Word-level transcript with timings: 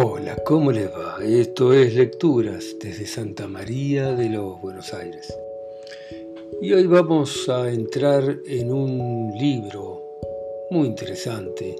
Hola, 0.00 0.36
¿cómo 0.46 0.70
les 0.70 0.86
va? 0.86 1.16
Esto 1.24 1.72
es 1.72 1.92
Lecturas 1.96 2.76
desde 2.80 3.04
Santa 3.04 3.48
María 3.48 4.12
de 4.12 4.28
los 4.28 4.60
Buenos 4.60 4.94
Aires. 4.94 5.36
Y 6.62 6.72
hoy 6.72 6.86
vamos 6.86 7.48
a 7.48 7.68
entrar 7.68 8.22
en 8.46 8.72
un 8.72 9.32
libro 9.36 10.00
muy 10.70 10.86
interesante, 10.86 11.74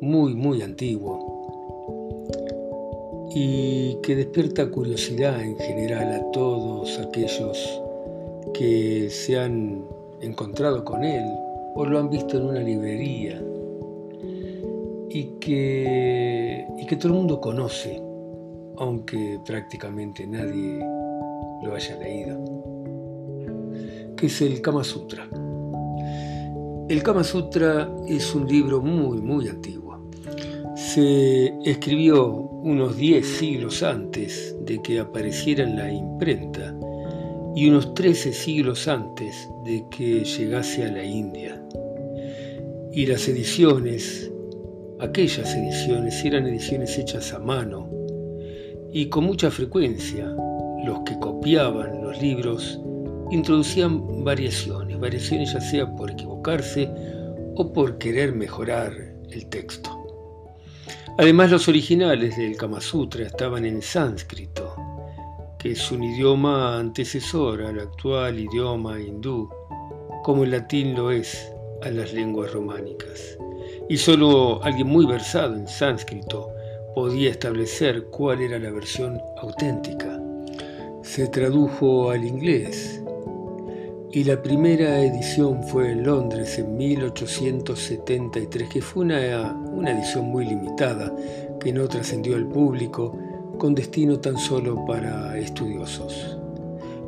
muy, 0.00 0.34
muy 0.34 0.62
antiguo, 0.62 1.18
y 3.34 3.98
que 4.02 4.16
despierta 4.16 4.70
curiosidad 4.70 5.38
en 5.42 5.58
general 5.58 6.14
a 6.14 6.30
todos 6.30 6.98
aquellos 6.98 7.82
que 8.54 9.10
se 9.10 9.38
han 9.38 9.84
encontrado 10.22 10.82
con 10.82 11.04
él 11.04 11.26
o 11.74 11.84
lo 11.84 11.98
han 11.98 12.08
visto 12.08 12.38
en 12.38 12.44
una 12.46 12.60
librería 12.60 13.38
y 15.14 15.38
que, 15.38 16.66
y 16.78 16.86
que 16.86 16.96
todo 16.96 17.08
el 17.08 17.14
mundo 17.14 17.40
conoce, 17.40 18.00
aunque 18.78 19.38
prácticamente 19.44 20.26
nadie 20.26 20.78
lo 21.62 21.74
haya 21.74 21.98
leído, 21.98 22.42
que 24.16 24.26
es 24.26 24.40
el 24.40 24.62
Kama 24.62 24.82
Sutra. 24.82 25.28
El 26.88 27.02
Kama 27.02 27.24
Sutra 27.24 27.94
es 28.08 28.34
un 28.34 28.48
libro 28.48 28.80
muy, 28.80 29.20
muy 29.20 29.48
antiguo. 29.48 30.10
Se 30.74 31.52
escribió 31.64 32.26
unos 32.28 32.96
10 32.96 33.26
siglos 33.26 33.82
antes 33.82 34.56
de 34.64 34.80
que 34.80 34.98
apareciera 34.98 35.62
en 35.64 35.76
la 35.76 35.92
imprenta 35.92 36.74
y 37.54 37.68
unos 37.68 37.92
13 37.94 38.32
siglos 38.32 38.88
antes 38.88 39.48
de 39.64 39.84
que 39.90 40.24
llegase 40.24 40.84
a 40.84 40.92
la 40.92 41.04
India. 41.04 41.62
Y 42.92 43.06
las 43.06 43.28
ediciones 43.28 44.31
Aquellas 45.02 45.52
ediciones 45.56 46.24
eran 46.24 46.46
ediciones 46.46 46.96
hechas 46.96 47.32
a 47.32 47.40
mano 47.40 47.90
y 48.92 49.08
con 49.08 49.24
mucha 49.24 49.50
frecuencia 49.50 50.26
los 50.84 51.00
que 51.00 51.18
copiaban 51.18 52.04
los 52.04 52.22
libros 52.22 52.78
introducían 53.32 54.22
variaciones, 54.22 55.00
variaciones 55.00 55.54
ya 55.54 55.60
sea 55.60 55.90
por 55.96 56.12
equivocarse 56.12 56.88
o 57.56 57.72
por 57.72 57.98
querer 57.98 58.32
mejorar 58.32 58.92
el 59.28 59.48
texto. 59.48 59.90
Además 61.18 61.50
los 61.50 61.66
originales 61.66 62.36
del 62.36 62.56
Kama 62.56 62.80
Sutra 62.80 63.26
estaban 63.26 63.66
en 63.66 63.82
sánscrito, 63.82 64.76
que 65.58 65.72
es 65.72 65.90
un 65.90 66.04
idioma 66.04 66.78
antecesor 66.78 67.62
al 67.62 67.80
actual 67.80 68.38
idioma 68.38 69.00
hindú, 69.00 69.50
como 70.22 70.44
el 70.44 70.52
latín 70.52 70.94
lo 70.94 71.10
es 71.10 71.52
a 71.82 71.90
las 71.90 72.12
lenguas 72.12 72.52
románicas 72.52 73.36
y 73.92 73.98
solo 73.98 74.58
alguien 74.64 74.86
muy 74.86 75.04
versado 75.04 75.54
en 75.54 75.68
sánscrito 75.68 76.54
podía 76.94 77.30
establecer 77.30 78.06
cuál 78.06 78.40
era 78.40 78.58
la 78.58 78.70
versión 78.70 79.20
auténtica. 79.36 80.18
Se 81.02 81.28
tradujo 81.28 82.10
al 82.10 82.24
inglés 82.24 83.02
y 84.10 84.24
la 84.24 84.40
primera 84.40 84.98
edición 84.98 85.62
fue 85.64 85.92
en 85.92 86.04
Londres 86.04 86.58
en 86.58 86.74
1873, 86.74 88.70
que 88.70 88.80
fue 88.80 89.04
una, 89.04 89.52
una 89.52 89.90
edición 89.90 90.24
muy 90.24 90.46
limitada, 90.46 91.14
que 91.60 91.70
no 91.70 91.86
trascendió 91.86 92.36
al 92.36 92.46
público 92.46 93.14
con 93.58 93.74
destino 93.74 94.18
tan 94.18 94.38
solo 94.38 94.86
para 94.86 95.36
estudiosos. 95.36 96.38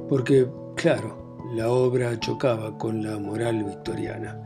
Porque, 0.06 0.46
claro, 0.74 1.38
la 1.54 1.70
obra 1.70 2.20
chocaba 2.20 2.76
con 2.76 3.02
la 3.02 3.18
moral 3.18 3.64
victoriana 3.64 4.38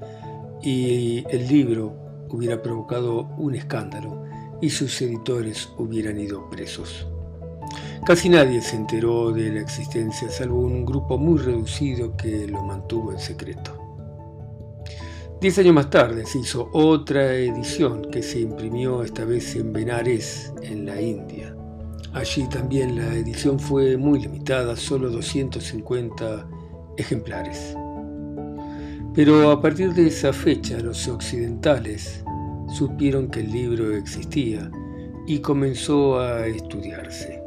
y 0.63 1.25
el 1.31 1.49
libro 1.49 2.08
hubiera 2.31 2.63
provocado 2.63 3.29
un 3.37 3.55
escándalo 3.55 4.25
y 4.61 4.71
sus 4.71 5.01
editores 5.03 5.69
hubieran 5.79 6.19
ido 6.19 6.49
presos. 6.51 7.07
Casi 8.07 8.29
nadie 8.29 8.63
se 8.63 8.77
enteró 8.77 9.33
de 9.33 9.53
la 9.53 9.61
existencia, 9.61 10.31
salvo 10.31 10.61
un 10.61 10.87
grupo 10.87 11.19
muy 11.19 11.39
reducido 11.39 12.17
que 12.17 12.47
lo 12.47 12.63
mantuvo 12.63 13.13
en 13.13 13.19
secreto. 13.19 13.79
Diez 15.41 15.57
años 15.59 15.75
más 15.75 15.89
tarde 15.89 16.27
se 16.27 16.41
hizo 16.41 16.69
otra 16.73 17.35
edición 17.35 18.11
que 18.11 18.23
se 18.23 18.41
imprimió 18.41 19.05
esta 19.05 19.25
vez 19.25 19.55
en 19.55 19.73
Benares, 19.73 20.53
en 20.63 20.85
la 20.85 21.01
India. 21.01 21.55
Allí 22.13 22.49
también 22.49 22.97
la 22.97 23.15
edición 23.15 23.61
fue 23.61 23.97
muy 23.97 24.19
limitada, 24.19 24.75
solo 24.75 25.11
250 25.11 26.49
ejemplares. 26.97 27.77
Pero 29.19 29.51
a 29.51 29.61
partir 29.61 29.95
de 29.95 30.07
esa 30.07 30.33
fecha 30.33 30.79
los 30.79 31.09
occidentales 31.09 32.23
supieron 32.73 33.29
que 33.29 33.41
el 33.41 33.51
libro 33.51 33.93
existía 33.97 34.71
y 35.27 35.41
comenzó 35.41 36.21
a 36.21 36.47
estudiarse. 36.47 37.43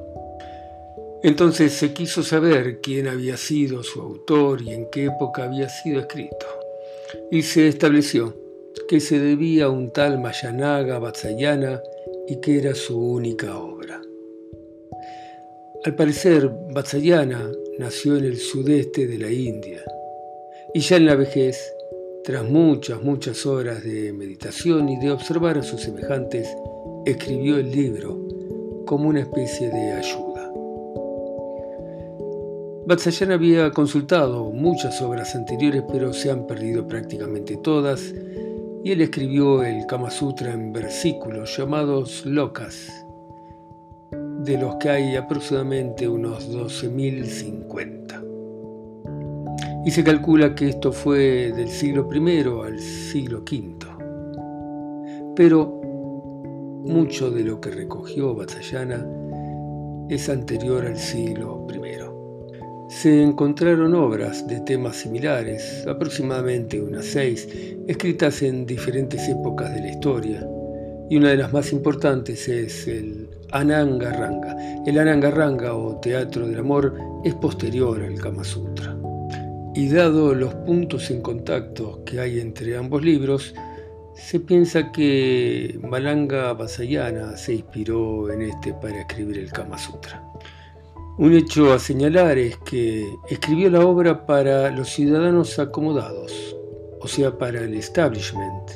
Entonces 1.23 1.71
se 1.71 1.93
quiso 1.93 2.23
saber 2.23 2.81
quién 2.81 3.07
había 3.07 3.37
sido 3.37 3.83
su 3.83 4.01
autor 4.01 4.61
y 4.61 4.71
en 4.71 4.89
qué 4.91 5.05
época 5.05 5.45
había 5.45 5.69
sido 5.69 6.01
escrito. 6.01 6.45
Y 7.31 7.41
se 7.41 7.69
estableció 7.69 8.35
que 8.89 8.99
se 8.99 9.19
debía 9.19 9.67
a 9.67 9.69
un 9.69 9.93
tal 9.93 10.19
Mayanaga 10.19 10.99
Vatsayana 10.99 11.79
y 12.27 12.41
que 12.41 12.57
era 12.57 12.75
su 12.75 12.99
única 12.99 13.57
obra. 13.57 14.01
Al 15.85 15.95
parecer, 15.95 16.51
Vatsayana 16.73 17.49
nació 17.79 18.17
en 18.17 18.25
el 18.25 18.35
sudeste 18.35 19.07
de 19.07 19.17
la 19.17 19.31
India 19.31 19.85
y 20.73 20.79
ya 20.79 20.95
en 20.95 21.05
la 21.05 21.15
vejez, 21.15 21.73
tras 22.23 22.49
muchas, 22.49 23.01
muchas 23.01 23.45
horas 23.45 23.83
de 23.83 24.13
meditación 24.13 24.87
y 24.87 24.97
de 24.99 25.11
observar 25.11 25.57
a 25.57 25.63
sus 25.63 25.81
semejantes, 25.81 26.47
escribió 27.05 27.57
el 27.57 27.71
libro 27.71 28.17
como 28.85 29.09
una 29.09 29.19
especie 29.19 29.69
de 29.69 29.91
ayuda. 29.91 30.49
Vatsayan 32.85 33.31
había 33.31 33.71
consultado 33.71 34.49
muchas 34.51 35.01
obras 35.01 35.35
anteriores, 35.35 35.83
pero 35.91 36.13
se 36.13 36.31
han 36.31 36.47
perdido 36.47 36.87
prácticamente 36.87 37.57
todas, 37.57 38.13
y 38.83 38.91
él 38.91 39.01
escribió 39.01 39.63
el 39.63 39.85
Kama 39.87 40.09
Sutra 40.09 40.53
en 40.53 40.71
versículos 40.71 41.57
llamados 41.57 42.25
locas, 42.25 42.87
de 44.39 44.57
los 44.57 44.75
que 44.77 44.89
hay 44.89 45.15
aproximadamente 45.17 46.07
unos 46.07 46.49
12.050 46.49 48.30
y 49.85 49.91
se 49.91 50.03
calcula 50.03 50.53
que 50.53 50.69
esto 50.69 50.91
fue 50.91 51.51
del 51.55 51.67
siglo 51.67 52.07
I 52.13 52.45
al 52.65 52.79
siglo 52.79 53.39
V. 53.39 53.75
Pero 55.35 55.81
mucho 56.85 57.31
de 57.31 57.43
lo 57.43 57.59
que 57.59 57.71
recogió 57.71 58.35
Vatsayana 58.35 59.05
es 60.09 60.29
anterior 60.29 60.85
al 60.85 60.97
siglo 60.97 61.65
I. 61.73 61.79
Se 62.89 63.23
encontraron 63.23 63.95
obras 63.95 64.45
de 64.47 64.59
temas 64.59 64.97
similares, 64.97 65.87
aproximadamente 65.87 66.81
unas 66.81 67.05
seis, 67.05 67.47
escritas 67.87 68.41
en 68.41 68.65
diferentes 68.65 69.29
épocas 69.29 69.73
de 69.73 69.79
la 69.79 69.89
historia, 69.89 70.45
y 71.09 71.15
una 71.17 71.29
de 71.29 71.37
las 71.37 71.53
más 71.53 71.71
importantes 71.71 72.49
es 72.49 72.87
el 72.87 73.29
Anangaranga. 73.51 74.57
El 74.85 74.99
Anangaranga 74.99 75.73
o 75.73 75.95
Teatro 76.01 76.47
del 76.47 76.59
Amor 76.59 76.93
es 77.23 77.33
posterior 77.35 78.01
al 78.01 78.15
Kama 78.19 78.43
Sutra. 78.43 78.97
Y 79.73 79.87
dado 79.89 80.35
los 80.35 80.53
puntos 80.53 81.09
en 81.11 81.21
contacto 81.21 82.03
que 82.05 82.19
hay 82.19 82.39
entre 82.39 82.75
ambos 82.75 83.03
libros, 83.03 83.53
se 84.15 84.39
piensa 84.39 84.91
que 84.91 85.79
Malanga 85.81 86.53
Vasayana 86.53 87.37
se 87.37 87.53
inspiró 87.55 88.29
en 88.31 88.41
este 88.41 88.73
para 88.73 88.99
escribir 88.99 89.39
el 89.39 89.51
Kama 89.51 89.77
Sutra. 89.77 90.23
Un 91.17 91.33
hecho 91.33 91.73
a 91.73 91.79
señalar 91.79 92.37
es 92.37 92.57
que 92.57 93.05
escribió 93.29 93.69
la 93.69 93.85
obra 93.85 94.25
para 94.25 94.69
los 94.71 94.89
ciudadanos 94.89 95.57
acomodados, 95.57 96.55
o 96.99 97.07
sea, 97.07 97.37
para 97.37 97.61
el 97.61 97.73
establishment, 97.73 98.71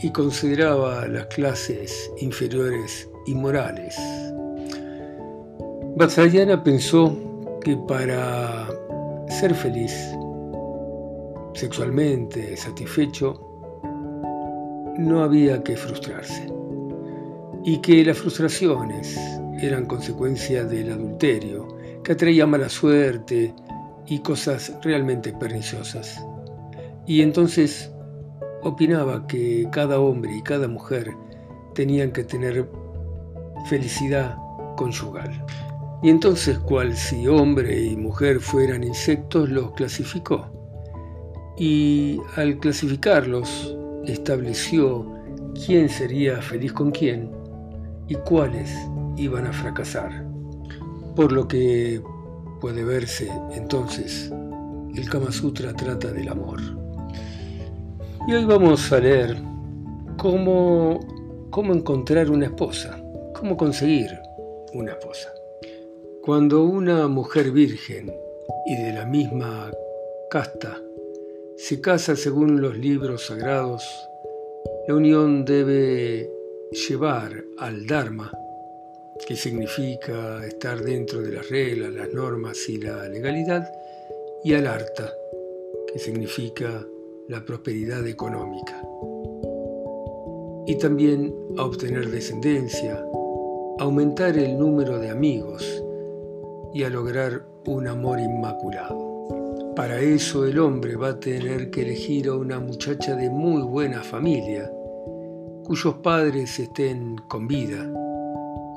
y 0.00 0.10
consideraba 0.10 1.08
las 1.08 1.26
clases 1.26 2.10
inferiores 2.18 3.08
inmorales. 3.26 3.96
Vasayana 5.96 6.62
pensó 6.62 7.16
que 7.62 7.76
para 7.76 8.68
ser 9.28 9.54
feliz 9.54 9.92
sexualmente 11.58 12.56
satisfecho, 12.56 13.34
no 14.96 15.24
había 15.24 15.60
que 15.64 15.76
frustrarse 15.76 16.46
y 17.64 17.78
que 17.78 18.04
las 18.04 18.18
frustraciones 18.18 19.18
eran 19.60 19.86
consecuencia 19.86 20.62
del 20.64 20.92
adulterio, 20.92 21.66
que 22.04 22.12
atraía 22.12 22.46
mala 22.46 22.68
suerte 22.68 23.52
y 24.06 24.20
cosas 24.20 24.72
realmente 24.82 25.32
perniciosas. 25.32 26.24
Y 27.06 27.22
entonces 27.22 27.90
opinaba 28.62 29.26
que 29.26 29.68
cada 29.72 29.98
hombre 29.98 30.36
y 30.36 30.42
cada 30.42 30.68
mujer 30.68 31.10
tenían 31.74 32.12
que 32.12 32.22
tener 32.22 32.70
felicidad 33.68 34.36
conyugal. 34.76 35.44
Y 36.04 36.10
entonces, 36.10 36.56
cual 36.60 36.96
si 36.96 37.26
hombre 37.26 37.82
y 37.82 37.96
mujer 37.96 38.38
fueran 38.38 38.84
insectos, 38.84 39.48
los 39.48 39.72
clasificó 39.72 40.57
y 41.58 42.20
al 42.36 42.58
clasificarlos 42.58 43.76
estableció 44.06 45.06
quién 45.66 45.88
sería 45.88 46.40
feliz 46.40 46.72
con 46.72 46.92
quién 46.92 47.30
y 48.06 48.14
cuáles 48.14 48.70
iban 49.16 49.46
a 49.46 49.52
fracasar. 49.52 50.24
Por 51.16 51.32
lo 51.32 51.48
que 51.48 52.00
puede 52.60 52.84
verse 52.84 53.28
entonces, 53.52 54.32
el 54.94 55.08
Kama 55.10 55.32
Sutra 55.32 55.72
trata 55.74 56.12
del 56.12 56.28
amor. 56.28 56.60
Y 58.28 58.34
hoy 58.34 58.44
vamos 58.44 58.92
a 58.92 59.00
leer 59.00 59.36
cómo, 60.16 61.00
cómo 61.50 61.74
encontrar 61.74 62.30
una 62.30 62.46
esposa, 62.46 63.00
cómo 63.38 63.56
conseguir 63.56 64.10
una 64.74 64.92
esposa. 64.92 65.28
Cuando 66.22 66.62
una 66.62 67.08
mujer 67.08 67.50
virgen 67.50 68.12
y 68.66 68.76
de 68.76 68.92
la 68.92 69.06
misma 69.06 69.70
casta 70.30 70.78
se 71.58 71.80
casa 71.80 72.14
según 72.14 72.62
los 72.62 72.78
libros 72.78 73.26
sagrados, 73.26 73.82
la 74.86 74.94
unión 74.94 75.44
debe 75.44 76.30
llevar 76.70 77.44
al 77.58 77.84
Dharma, 77.84 78.30
que 79.26 79.34
significa 79.34 80.46
estar 80.46 80.80
dentro 80.80 81.20
de 81.20 81.32
las 81.32 81.50
reglas, 81.50 81.92
las 81.92 82.14
normas 82.14 82.68
y 82.68 82.78
la 82.78 83.08
legalidad, 83.08 83.68
y 84.44 84.54
al 84.54 84.68
Arta, 84.68 85.12
que 85.92 85.98
significa 85.98 86.86
la 87.26 87.44
prosperidad 87.44 88.06
económica. 88.06 88.80
Y 90.64 90.76
también 90.76 91.34
a 91.56 91.64
obtener 91.64 92.08
descendencia, 92.08 93.04
aumentar 93.80 94.38
el 94.38 94.56
número 94.56 95.00
de 95.00 95.10
amigos 95.10 95.82
y 96.72 96.84
a 96.84 96.88
lograr 96.88 97.44
un 97.66 97.88
amor 97.88 98.20
inmaculado. 98.20 99.07
Para 99.78 100.00
eso 100.00 100.44
el 100.44 100.58
hombre 100.58 100.96
va 100.96 101.10
a 101.10 101.20
tener 101.20 101.70
que 101.70 101.82
elegir 101.82 102.26
a 102.26 102.34
una 102.34 102.58
muchacha 102.58 103.14
de 103.14 103.30
muy 103.30 103.62
buena 103.62 104.02
familia, 104.02 104.68
cuyos 105.62 105.94
padres 106.02 106.58
estén 106.58 107.14
con 107.28 107.46
vida 107.46 107.88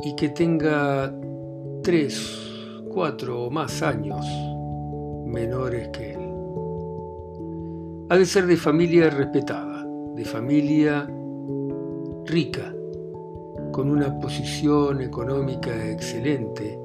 y 0.03 0.15
que 0.15 0.29
tenga 0.29 1.11
tres, 1.81 2.21
cuatro 2.93 3.45
o 3.45 3.49
más 3.49 3.81
años 3.81 4.23
menores 5.25 5.87
que 5.87 6.13
él. 6.13 6.19
Ha 8.11 8.17
de 8.19 8.25
ser 8.27 8.45
de 8.45 8.57
familia 8.57 9.09
respetada, 9.09 9.83
de 10.15 10.23
familia 10.23 11.09
rica, 12.27 12.75
con 13.71 13.89
una 13.89 14.19
posición 14.19 15.01
económica 15.01 15.71
excelente 15.89 16.80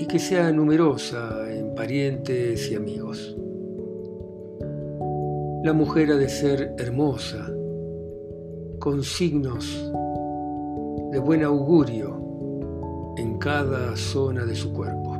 y 0.00 0.06
que 0.06 0.18
sea 0.18 0.50
numerosa 0.50 1.52
en 1.52 1.74
parientes 1.74 2.70
y 2.70 2.74
amigos. 2.74 3.36
La 5.62 5.74
mujer 5.74 6.12
ha 6.12 6.16
de 6.16 6.30
ser 6.30 6.74
hermosa, 6.78 7.46
con 8.78 9.02
signos 9.02 9.92
de 11.12 11.18
buen 11.18 11.44
augurio 11.44 13.12
en 13.18 13.36
cada 13.36 13.94
zona 13.94 14.46
de 14.46 14.54
su 14.54 14.72
cuerpo. 14.72 15.18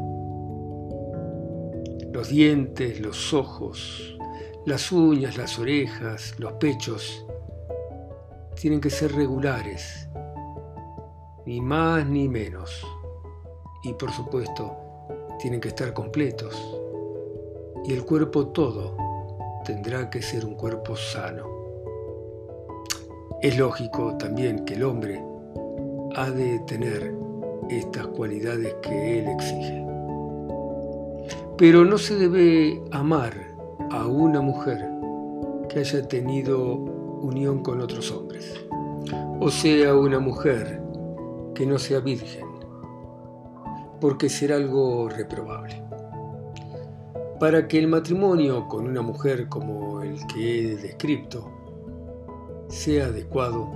Los 2.14 2.30
dientes, 2.30 3.00
los 3.00 3.34
ojos, 3.34 4.16
las 4.64 4.90
uñas, 4.92 5.36
las 5.36 5.58
orejas, 5.58 6.34
los 6.38 6.54
pechos 6.54 7.26
tienen 8.58 8.80
que 8.80 8.88
ser 8.88 9.12
regulares, 9.12 10.08
ni 11.44 11.60
más 11.60 12.06
ni 12.06 12.30
menos 12.30 12.82
y 13.82 13.94
por 13.94 14.10
supuesto 14.12 14.76
tienen 15.38 15.60
que 15.60 15.68
estar 15.68 15.92
completos. 15.92 16.54
Y 17.84 17.92
el 17.92 18.04
cuerpo 18.04 18.48
todo 18.48 18.96
tendrá 19.64 20.10
que 20.10 20.20
ser 20.22 20.44
un 20.44 20.54
cuerpo 20.54 20.96
sano. 20.96 21.48
Es 23.40 23.56
lógico 23.56 24.16
también 24.18 24.64
que 24.64 24.74
el 24.74 24.84
hombre 24.84 25.24
ha 26.14 26.30
de 26.30 26.58
tener 26.60 27.14
estas 27.70 28.06
cualidades 28.08 28.74
que 28.82 29.20
él 29.20 29.28
exige. 29.28 29.86
Pero 31.56 31.84
no 31.84 31.96
se 31.96 32.16
debe 32.16 32.82
amar 32.90 33.32
a 33.90 34.06
una 34.06 34.40
mujer 34.40 34.86
que 35.68 35.80
haya 35.80 36.06
tenido 36.06 36.74
unión 36.74 37.62
con 37.62 37.80
otros 37.80 38.10
hombres, 38.10 38.54
o 39.40 39.50
sea, 39.50 39.94
una 39.94 40.18
mujer 40.18 40.82
que 41.54 41.66
no 41.66 41.78
sea 41.78 42.00
virgen 42.00 42.49
porque 44.00 44.28
será 44.28 44.56
algo 44.56 45.08
reprobable. 45.08 45.82
Para 47.38 47.68
que 47.68 47.78
el 47.78 47.88
matrimonio 47.88 48.66
con 48.68 48.86
una 48.86 49.02
mujer 49.02 49.48
como 49.48 50.02
el 50.02 50.26
que 50.26 50.72
he 50.72 50.76
descrito 50.76 51.50
sea 52.68 53.06
adecuado, 53.06 53.68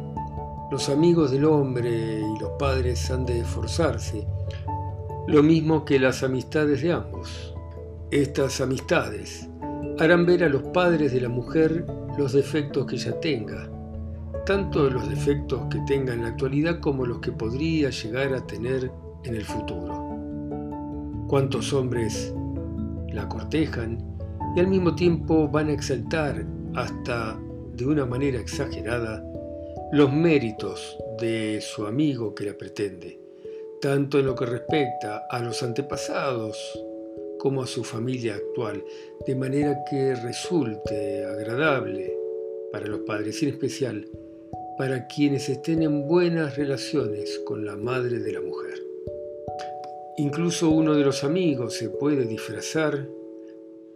los 0.71 0.89
amigos 0.89 1.31
del 1.31 1.45
hombre 1.45 2.21
y 2.21 2.41
los 2.41 2.51
padres 2.59 3.11
han 3.11 3.27
de 3.27 3.41
esforzarse, 3.41 4.27
lo 5.27 5.43
mismo 5.43 5.85
que 5.85 5.99
las 5.99 6.23
amistades 6.23 6.83
de 6.83 6.93
ambos. 6.93 7.55
Estas 8.11 8.61
amistades 8.61 9.49
harán 9.99 10.27
ver 10.27 10.45
a 10.45 10.49
los 10.49 10.63
padres 10.63 11.13
de 11.13 11.21
la 11.21 11.29
mujer 11.29 11.87
los 12.19 12.33
defectos 12.33 12.87
que 12.87 12.97
ella 12.97 13.19
tenga, 13.21 13.69
tanto 14.47 14.91
los 14.91 15.09
defectos 15.09 15.63
que 15.71 15.81
tenga 15.87 16.13
en 16.13 16.23
la 16.23 16.29
actualidad 16.29 16.81
como 16.81 17.07
los 17.07 17.19
que 17.21 17.33
podría 17.33 17.91
llegar 17.91 18.35
a 18.35 18.47
tener 18.47 18.91
en 19.25 19.35
el 19.35 19.45
futuro 19.45 20.04
cuántos 21.35 21.73
hombres 21.73 22.33
la 23.13 23.29
cortejan 23.29 23.99
y 24.55 24.61
al 24.61 24.69
mismo 24.69 24.95
tiempo 24.95 25.49
van 25.49 25.69
a 25.69 25.73
exaltar 25.73 26.47
hasta 26.77 27.37
de 27.73 27.85
una 27.85 28.07
manera 28.07 28.39
exagerada 28.39 29.21
los 29.91 30.13
méritos 30.13 30.97
de 31.21 31.61
su 31.61 31.89
amigo 31.89 32.37
que 32.37 32.45
la 32.45 32.57
pretende, 32.57 33.19
tanto 33.81 34.21
en 34.21 34.27
lo 34.27 34.37
que 34.37 34.47
respecta 34.47 35.27
a 35.29 35.41
los 35.41 35.61
antepasados 35.65 36.57
como 37.41 37.65
a 37.65 37.67
su 37.67 37.83
familia 37.83 38.37
actual, 38.37 38.85
de 39.27 39.35
manera 39.35 39.83
que 39.91 40.15
resulte 40.15 41.25
agradable 41.25 42.17
para 42.71 42.87
los 42.87 43.01
padres 43.01 43.43
en 43.43 43.49
especial 43.49 44.07
para 44.79 45.09
quienes 45.09 45.49
estén 45.49 45.83
en 45.83 46.07
buenas 46.07 46.57
relaciones 46.57 47.41
con 47.45 47.65
la 47.65 47.75
madre 47.75 48.21
de 48.21 48.33
la 48.35 48.41
mujer. 48.41 48.84
Incluso 50.17 50.71
uno 50.71 50.95
de 50.95 51.05
los 51.05 51.25
amigos 51.25 51.75
se 51.75 51.91
puede 51.91 52.25
disfrazar 52.25 53.09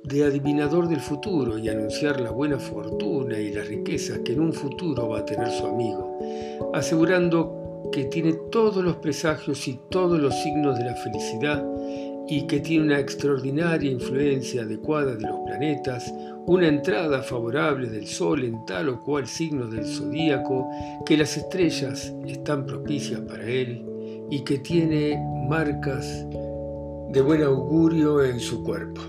de 0.02 0.24
adivinador 0.24 0.88
del 0.88 0.98
futuro 0.98 1.58
y 1.58 1.68
anunciar 1.68 2.20
la 2.20 2.32
buena 2.32 2.58
fortuna 2.58 3.38
y 3.38 3.52
las 3.52 3.68
riquezas 3.68 4.18
que 4.24 4.32
en 4.32 4.40
un 4.40 4.52
futuro 4.52 5.10
va 5.10 5.20
a 5.20 5.24
tener 5.24 5.48
su 5.52 5.64
amigo, 5.64 6.18
asegurando 6.74 7.88
que 7.92 8.06
tiene 8.06 8.32
todos 8.50 8.82
los 8.82 8.96
presagios 8.96 9.68
y 9.68 9.78
todos 9.90 10.18
los 10.18 10.34
signos 10.42 10.76
de 10.76 10.86
la 10.86 10.96
felicidad 10.96 11.64
y 12.26 12.48
que 12.48 12.58
tiene 12.58 12.86
una 12.86 12.98
extraordinaria 12.98 13.88
influencia 13.88 14.62
adecuada 14.62 15.14
de 15.14 15.22
los 15.22 15.38
planetas, 15.46 16.12
una 16.46 16.66
entrada 16.66 17.22
favorable 17.22 17.88
del 17.88 18.08
Sol 18.08 18.42
en 18.42 18.66
tal 18.66 18.88
o 18.88 19.04
cual 19.04 19.28
signo 19.28 19.68
del 19.68 19.86
zodíaco, 19.86 20.68
que 21.06 21.16
las 21.16 21.36
estrellas 21.36 22.12
están 22.26 22.66
propicias 22.66 23.20
para 23.20 23.44
él 23.44 23.87
y 24.30 24.40
que 24.40 24.58
tiene 24.58 25.22
marcas 25.48 26.26
de 27.10 27.20
buen 27.22 27.42
augurio 27.42 28.22
en 28.22 28.38
su 28.38 28.62
cuerpo. 28.62 29.00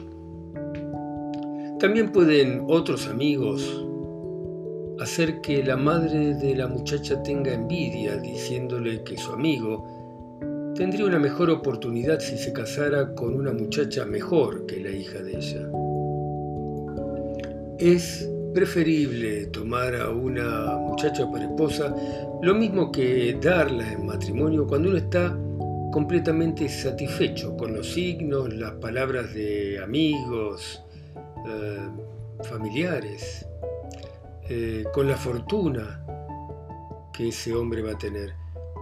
También 1.80 2.12
pueden 2.12 2.66
otros 2.68 3.08
amigos 3.08 3.86
hacer 5.00 5.40
que 5.42 5.64
la 5.64 5.78
madre 5.78 6.36
de 6.36 6.56
la 6.56 6.68
muchacha 6.68 7.22
tenga 7.24 7.54
envidia 7.54 8.18
diciéndole 8.18 9.04
que 9.04 9.18
su 9.18 9.32
amigo 9.32 9.86
tendría 10.76 11.06
una 11.06 11.20
mejor 11.20 11.50
oportunidad 11.50 12.20
si 12.20 12.38
se 12.38 12.52
casara 12.54 13.14
con 13.16 13.36
una 13.36 13.54
muchacha 13.54 14.06
mejor 14.06 14.66
que 14.66 14.82
la 14.82 14.92
hija 14.92 15.22
de 15.22 15.38
ella. 15.38 15.70
Es 17.78 18.30
preferible 18.54 19.48
tomar 19.48 19.96
a 19.96 20.10
una 20.10 20.76
muchacha 20.78 21.30
para 21.32 21.46
esposa 21.46 21.96
lo 22.42 22.56
mismo 22.56 22.92
que 22.92 23.38
darla 23.42 23.92
en 23.92 24.06
matrimonio 24.06 24.66
cuando 24.66 24.90
uno 24.90 24.98
está 24.98 25.36
completamente 25.92 26.70
satisfecho 26.70 27.58
con 27.58 27.74
los 27.76 27.92
signos, 27.94 28.54
las 28.54 28.74
palabras 28.74 29.34
de 29.34 29.80
amigos, 29.84 30.84
eh, 31.48 31.90
familiares, 32.44 33.46
eh, 34.48 34.86
con 34.94 35.08
la 35.08 35.18
fortuna 35.18 36.06
que 37.14 37.30
ese 37.30 37.54
hombre 37.54 37.82
va 37.82 37.92
a 37.92 37.98
tener. 37.98 38.34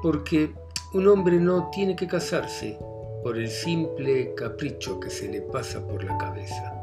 Porque 0.02 0.52
un 0.94 1.08
hombre 1.08 1.40
no 1.40 1.70
tiene 1.72 1.96
que 1.96 2.08
casarse 2.08 2.78
por 3.24 3.38
el 3.38 3.50
simple 3.50 4.34
capricho 4.36 5.00
que 5.00 5.10
se 5.10 5.28
le 5.28 5.42
pasa 5.42 5.86
por 5.86 6.04
la 6.04 6.18
cabeza. 6.18 6.77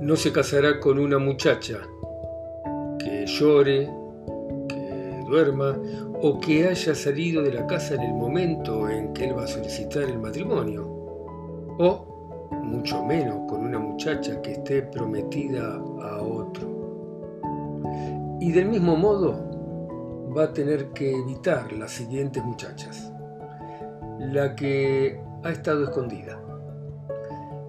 No 0.00 0.14
se 0.14 0.32
casará 0.32 0.78
con 0.78 0.98
una 0.98 1.18
muchacha 1.18 1.80
que 2.98 3.26
llore, 3.26 3.90
que 4.68 5.24
duerma 5.26 5.76
o 6.22 6.38
que 6.38 6.68
haya 6.68 6.94
salido 6.94 7.42
de 7.42 7.52
la 7.52 7.66
casa 7.66 7.94
en 7.94 8.02
el 8.02 8.14
momento 8.14 8.88
en 8.88 9.12
que 9.12 9.24
él 9.26 9.36
va 9.36 9.44
a 9.44 9.48
solicitar 9.48 10.04
el 10.04 10.20
matrimonio, 10.20 10.86
o 11.78 12.48
mucho 12.62 13.04
menos 13.04 13.40
con 13.48 13.66
una 13.66 13.80
muchacha 13.80 14.40
que 14.40 14.52
esté 14.52 14.82
prometida 14.82 15.74
a 15.74 16.22
otro. 16.22 16.68
Y 18.40 18.52
del 18.52 18.66
mismo 18.66 18.94
modo, 18.94 19.48
va 20.36 20.44
a 20.44 20.52
tener 20.52 20.90
que 20.90 21.10
evitar 21.10 21.72
las 21.72 21.90
siguientes 21.90 22.44
muchachas. 22.44 23.12
La 24.20 24.54
que 24.54 25.20
ha 25.42 25.50
estado 25.50 25.84
escondida. 25.84 26.40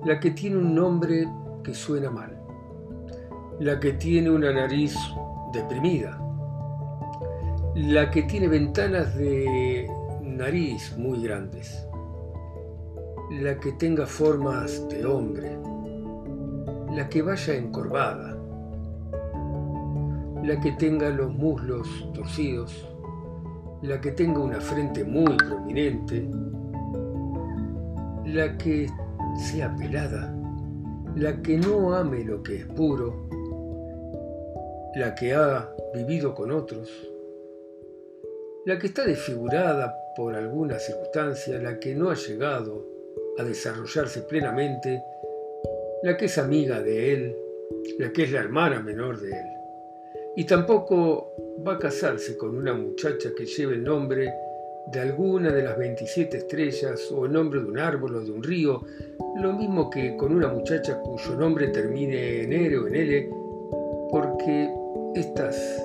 La 0.05 0.19
que 0.19 0.31
tiene 0.31 0.57
un 0.57 0.75
nombre 0.75 1.27
que 1.63 1.73
suena 1.73 2.09
mal. 2.09 2.37
La 3.59 3.79
que 3.79 3.93
tiene 3.93 4.29
una 4.29 4.51
nariz 4.51 4.95
deprimida. 5.53 6.19
La 7.75 8.09
que 8.09 8.23
tiene 8.23 8.47
ventanas 8.47 9.15
de 9.15 9.89
nariz 10.21 10.97
muy 10.97 11.23
grandes. 11.23 11.85
La 13.31 13.59
que 13.59 13.73
tenga 13.73 14.05
formas 14.05 14.87
de 14.89 15.05
hombre. 15.05 15.57
La 16.91 17.07
que 17.09 17.21
vaya 17.21 17.55
encorvada 17.55 18.39
la 20.43 20.59
que 20.59 20.71
tenga 20.73 21.09
los 21.09 21.33
muslos 21.33 21.87
torcidos, 22.13 22.87
la 23.81 23.99
que 23.99 24.11
tenga 24.11 24.39
una 24.39 24.59
frente 24.59 25.03
muy 25.03 25.35
prominente, 25.35 26.27
la 28.25 28.57
que 28.57 28.89
sea 29.37 29.75
pelada, 29.75 30.33
la 31.15 31.41
que 31.41 31.57
no 31.57 31.93
ame 31.95 32.23
lo 32.23 32.41
que 32.43 32.57
es 32.57 32.65
puro, 32.65 33.27
la 34.95 35.15
que 35.15 35.33
ha 35.33 35.73
vivido 35.93 36.33
con 36.33 36.51
otros, 36.51 36.89
la 38.65 38.77
que 38.77 38.87
está 38.87 39.05
desfigurada 39.05 39.95
por 40.15 40.35
alguna 40.35 40.77
circunstancia, 40.79 41.59
la 41.59 41.79
que 41.79 41.95
no 41.95 42.09
ha 42.09 42.15
llegado 42.15 42.85
a 43.37 43.43
desarrollarse 43.43 44.21
plenamente, 44.23 45.01
la 46.03 46.15
que 46.17 46.25
es 46.25 46.37
amiga 46.37 46.81
de 46.81 47.13
él, 47.13 47.37
la 47.97 48.11
que 48.11 48.23
es 48.23 48.31
la 48.31 48.39
hermana 48.39 48.81
menor 48.81 49.19
de 49.19 49.31
él. 49.31 49.45
Y 50.35 50.45
tampoco 50.45 51.33
va 51.65 51.73
a 51.73 51.79
casarse 51.79 52.37
con 52.37 52.55
una 52.55 52.73
muchacha 52.73 53.31
que 53.35 53.45
lleve 53.45 53.75
el 53.75 53.83
nombre 53.83 54.33
de 54.91 54.99
alguna 54.99 55.51
de 55.51 55.63
las 55.63 55.77
27 55.77 56.37
estrellas 56.37 57.11
o 57.11 57.25
el 57.25 57.33
nombre 57.33 57.61
de 57.61 57.67
un 57.67 57.77
árbol 57.77 58.15
o 58.15 58.21
de 58.21 58.31
un 58.31 58.41
río, 58.41 58.83
lo 59.37 59.53
mismo 59.53 59.89
que 59.89 60.15
con 60.15 60.33
una 60.33 60.47
muchacha 60.47 60.99
cuyo 60.99 61.35
nombre 61.35 61.67
termine 61.67 62.41
en 62.43 62.53
R 62.53 62.77
o 62.77 62.87
en 62.87 62.95
L, 62.95 63.29
porque 64.09 64.69
estas 65.15 65.83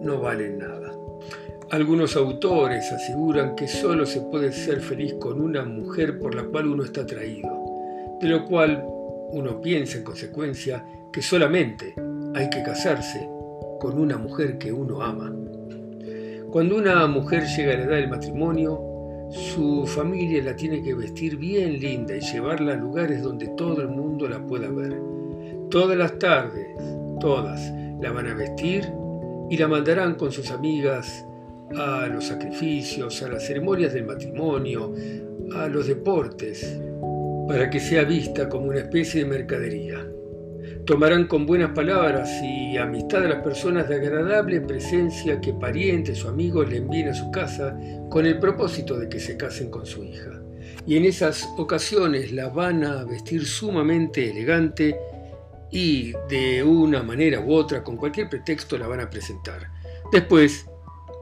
no 0.00 0.20
valen 0.20 0.58
nada. 0.58 0.92
Algunos 1.70 2.16
autores 2.16 2.90
aseguran 2.92 3.56
que 3.56 3.68
solo 3.68 4.04
se 4.04 4.20
puede 4.20 4.52
ser 4.52 4.80
feliz 4.80 5.14
con 5.14 5.40
una 5.40 5.64
mujer 5.64 6.18
por 6.18 6.34
la 6.34 6.44
cual 6.44 6.68
uno 6.68 6.84
está 6.84 7.02
atraído, 7.02 7.50
de 8.20 8.28
lo 8.28 8.44
cual 8.46 8.84
uno 9.30 9.60
piensa 9.60 9.98
en 9.98 10.04
consecuencia 10.04 10.84
que 11.12 11.22
solamente 11.22 11.94
hay 12.34 12.50
que 12.50 12.62
casarse 12.62 13.28
con 13.80 13.98
una 13.98 14.18
mujer 14.18 14.58
que 14.58 14.72
uno 14.72 15.02
ama. 15.02 15.32
Cuando 16.54 16.76
una 16.76 17.04
mujer 17.08 17.46
llega 17.46 17.72
a 17.72 17.78
la 17.78 17.82
edad 17.82 17.96
del 17.96 18.08
matrimonio, 18.08 18.80
su 19.28 19.84
familia 19.88 20.40
la 20.40 20.54
tiene 20.54 20.80
que 20.84 20.94
vestir 20.94 21.36
bien 21.36 21.80
linda 21.80 22.16
y 22.16 22.20
llevarla 22.20 22.74
a 22.74 22.76
lugares 22.76 23.24
donde 23.24 23.48
todo 23.56 23.82
el 23.82 23.88
mundo 23.88 24.28
la 24.28 24.38
pueda 24.38 24.70
ver. 24.70 24.96
Todas 25.68 25.98
las 25.98 26.16
tardes, 26.16 26.68
todas, 27.18 27.60
la 28.00 28.12
van 28.12 28.28
a 28.28 28.34
vestir 28.34 28.88
y 29.50 29.56
la 29.56 29.66
mandarán 29.66 30.14
con 30.14 30.30
sus 30.30 30.52
amigas 30.52 31.26
a 31.76 32.06
los 32.06 32.26
sacrificios, 32.26 33.20
a 33.24 33.30
las 33.30 33.44
ceremonias 33.44 33.92
del 33.92 34.04
matrimonio, 34.04 34.94
a 35.56 35.66
los 35.66 35.88
deportes, 35.88 36.80
para 37.48 37.68
que 37.68 37.80
sea 37.80 38.04
vista 38.04 38.48
como 38.48 38.66
una 38.66 38.78
especie 38.78 39.24
de 39.24 39.28
mercadería. 39.28 40.06
Tomarán 40.86 41.26
con 41.26 41.46
buenas 41.46 41.70
palabras 41.70 42.30
y 42.42 42.76
amistad 42.76 43.24
a 43.24 43.28
las 43.28 43.42
personas 43.42 43.88
de 43.88 43.96
agradable 43.96 44.60
presencia 44.60 45.40
que 45.40 45.52
parientes 45.52 46.24
o 46.24 46.28
amigos 46.28 46.68
le 46.68 46.78
envíen 46.78 47.08
a 47.08 47.14
su 47.14 47.30
casa 47.30 47.76
con 48.10 48.26
el 48.26 48.38
propósito 48.38 48.98
de 48.98 49.08
que 49.08 49.20
se 49.20 49.36
casen 49.36 49.70
con 49.70 49.86
su 49.86 50.04
hija. 50.04 50.42
Y 50.86 50.96
en 50.96 51.04
esas 51.04 51.48
ocasiones 51.56 52.32
la 52.32 52.48
van 52.48 52.84
a 52.84 53.04
vestir 53.04 53.46
sumamente 53.46 54.30
elegante 54.30 54.96
y 55.70 56.12
de 56.28 56.62
una 56.62 57.02
manera 57.02 57.40
u 57.40 57.52
otra, 57.52 57.82
con 57.82 57.96
cualquier 57.96 58.28
pretexto, 58.28 58.76
la 58.78 58.86
van 58.86 59.00
a 59.00 59.10
presentar. 59.10 59.70
Después, 60.12 60.66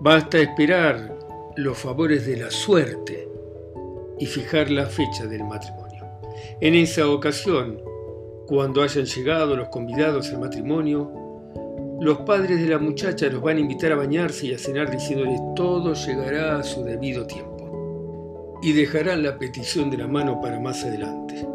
basta 0.00 0.38
esperar 0.38 1.16
los 1.56 1.78
favores 1.78 2.26
de 2.26 2.36
la 2.36 2.50
suerte 2.50 3.28
y 4.18 4.26
fijar 4.26 4.70
la 4.70 4.86
fecha 4.86 5.26
del 5.26 5.44
matrimonio. 5.44 6.04
En 6.60 6.74
esa 6.74 7.08
ocasión, 7.08 7.80
cuando 8.52 8.82
hayan 8.82 9.06
llegado 9.06 9.56
los 9.56 9.70
convidados 9.70 10.30
al 10.30 10.40
matrimonio, 10.40 11.10
los 12.02 12.18
padres 12.18 12.60
de 12.60 12.68
la 12.68 12.78
muchacha 12.78 13.30
los 13.30 13.40
van 13.40 13.56
a 13.56 13.60
invitar 13.60 13.92
a 13.92 13.96
bañarse 13.96 14.48
y 14.48 14.52
a 14.52 14.58
cenar 14.58 14.90
diciéndoles 14.90 15.40
todo 15.56 15.94
llegará 15.94 16.58
a 16.58 16.62
su 16.62 16.84
debido 16.84 17.26
tiempo. 17.26 18.60
Y 18.62 18.72
dejarán 18.72 19.22
la 19.22 19.38
petición 19.38 19.90
de 19.90 19.96
la 19.96 20.06
mano 20.06 20.38
para 20.42 20.60
más 20.60 20.84
adelante. 20.84 21.48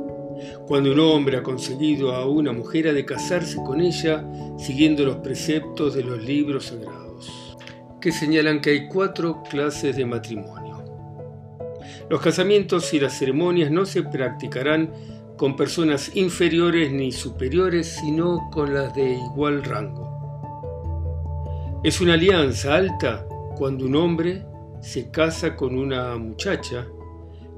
Cuando 0.66 0.92
un 0.92 1.00
hombre 1.02 1.38
ha 1.38 1.44
conseguido 1.44 2.16
a 2.16 2.26
una 2.26 2.52
mujer 2.52 2.88
ha 2.88 2.94
de 2.94 3.06
casarse 3.06 3.58
con 3.58 3.80
ella 3.80 4.28
siguiendo 4.58 5.06
los 5.06 5.18
preceptos 5.18 5.94
de 5.94 6.04
los 6.04 6.24
libros 6.24 6.66
sagrados, 6.66 7.56
que 8.02 8.12
señalan 8.12 8.60
que 8.60 8.72
hay 8.72 8.88
cuatro 8.88 9.44
clases 9.48 9.96
de 9.98 10.06
matrimonio. 10.06 10.84
Los 12.10 12.22
casamientos 12.22 12.92
y 12.96 13.00
las 13.00 13.20
ceremonias 13.20 13.70
no 13.70 13.86
se 13.86 14.02
practicarán 14.02 14.90
con 15.38 15.56
personas 15.56 16.16
inferiores 16.16 16.92
ni 16.92 17.12
superiores, 17.12 17.88
sino 18.02 18.50
con 18.52 18.74
las 18.74 18.94
de 18.96 19.14
igual 19.14 19.64
rango. 19.64 20.18
Es 21.84 22.02
una 22.02 22.16
alianza 22.16 22.76
alta 22.76 23.28
cuando 23.56 23.86
un 23.86 23.96
hombre 23.96 24.44
se 24.82 25.12
casa 25.12 25.56
con 25.56 25.78
una 25.78 26.18
muchacha 26.18 26.88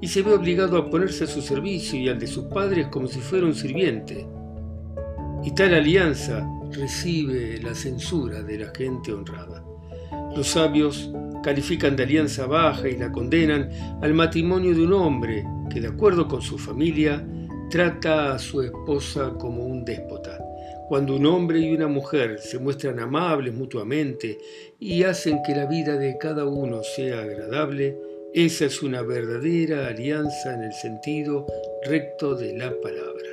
y 0.01 0.07
se 0.07 0.21
ve 0.21 0.33
obligado 0.33 0.77
a 0.77 0.89
ponerse 0.89 1.23
a 1.23 1.27
su 1.27 1.41
servicio 1.41 1.97
y 1.97 2.09
al 2.09 2.19
de 2.19 2.27
sus 2.27 2.45
padres 2.45 2.87
como 2.87 3.07
si 3.07 3.19
fuera 3.19 3.45
un 3.45 3.55
sirviente. 3.55 4.27
Y 5.43 5.51
tal 5.51 5.73
alianza 5.73 6.45
recibe 6.71 7.61
la 7.61 7.73
censura 7.73 8.43
de 8.43 8.59
la 8.59 8.71
gente 8.75 9.13
honrada. 9.13 9.63
Los 10.35 10.47
sabios 10.47 11.09
califican 11.43 11.95
de 11.95 12.03
alianza 12.03 12.45
baja 12.45 12.89
y 12.89 12.97
la 12.97 13.11
condenan 13.11 13.69
al 14.01 14.13
matrimonio 14.13 14.75
de 14.75 14.83
un 14.83 14.93
hombre 14.93 15.45
que, 15.69 15.79
de 15.79 15.87
acuerdo 15.87 16.27
con 16.27 16.41
su 16.41 16.57
familia, 16.57 17.25
trata 17.69 18.33
a 18.33 18.39
su 18.39 18.61
esposa 18.61 19.33
como 19.37 19.63
un 19.63 19.85
déspota. 19.85 20.43
Cuando 20.87 21.15
un 21.15 21.25
hombre 21.27 21.59
y 21.59 21.71
una 21.71 21.87
mujer 21.87 22.39
se 22.39 22.57
muestran 22.57 22.99
amables 22.99 23.53
mutuamente 23.53 24.39
y 24.79 25.03
hacen 25.03 25.43
que 25.43 25.55
la 25.55 25.67
vida 25.67 25.95
de 25.97 26.17
cada 26.17 26.45
uno 26.45 26.81
sea 26.83 27.21
agradable, 27.21 27.95
esa 28.33 28.65
es 28.65 28.81
una 28.81 29.03
verdadera 29.03 29.87
alianza 29.87 30.53
en 30.55 30.63
el 30.63 30.73
sentido 30.73 31.45
recto 31.85 32.33
de 32.33 32.57
la 32.57 32.73
palabra, 32.81 33.29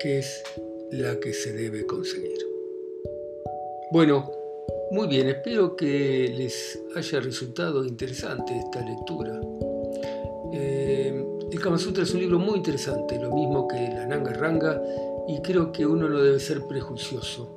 que 0.00 0.18
es 0.18 0.42
la 0.90 1.20
que 1.20 1.34
se 1.34 1.52
debe 1.52 1.84
conseguir. 1.84 2.38
Bueno, 3.92 4.30
muy 4.90 5.06
bien, 5.06 5.28
espero 5.28 5.76
que 5.76 6.32
les 6.36 6.82
haya 6.96 7.20
resultado 7.20 7.84
interesante 7.84 8.56
esta 8.58 8.80
lectura. 8.80 9.40
El 11.64 11.68
Kama 11.70 11.78
Sutra 11.78 12.02
es 12.02 12.12
un 12.12 12.20
libro 12.20 12.38
muy 12.38 12.58
interesante, 12.58 13.18
lo 13.18 13.34
mismo 13.34 13.66
que 13.66 13.88
la 13.88 14.04
Nanga 14.04 14.34
Ranga, 14.34 14.82
y 15.26 15.40
creo 15.40 15.72
que 15.72 15.86
uno 15.86 16.10
no 16.10 16.20
debe 16.20 16.38
ser 16.38 16.66
prejuicioso 16.66 17.48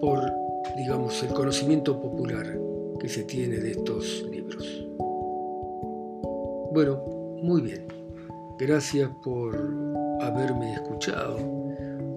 por, 0.00 0.32
digamos, 0.76 1.22
el 1.22 1.28
conocimiento 1.28 2.00
popular 2.00 2.58
que 2.98 3.08
se 3.08 3.22
tiene 3.22 3.58
de 3.58 3.70
estos 3.70 4.26
libros. 4.32 4.66
Bueno, 6.72 7.04
muy 7.40 7.60
bien. 7.60 7.86
Gracias 8.58 9.08
por 9.22 9.54
haberme 10.22 10.74
escuchado. 10.74 11.38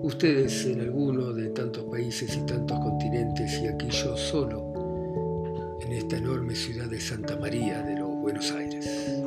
Ustedes 0.02 0.66
en 0.66 0.82
alguno 0.82 1.32
de 1.32 1.50
tantos 1.50 1.84
países 1.84 2.36
y 2.36 2.42
tantos 2.48 2.80
continentes 2.80 3.62
y 3.62 3.68
aquí 3.68 3.90
yo 3.92 4.18
solo 4.18 5.78
en 5.80 5.92
esta 5.92 6.18
enorme 6.18 6.56
ciudad 6.56 6.88
de 6.88 7.00
Santa 7.00 7.38
María 7.38 7.84
de 7.84 8.00
los 8.00 8.10
Buenos 8.16 8.52
Aires. 8.52 9.20